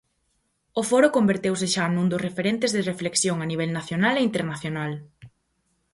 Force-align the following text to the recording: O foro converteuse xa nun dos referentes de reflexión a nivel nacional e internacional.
O 0.79 0.81
foro 0.89 1.13
converteuse 1.17 1.67
xa 1.73 1.85
nun 1.89 2.07
dos 2.11 2.23
referentes 2.27 2.71
de 2.75 2.85
reflexión 2.91 3.37
a 3.39 3.49
nivel 3.51 3.69
nacional 3.79 4.13
e 4.17 4.25
internacional. 4.29 4.91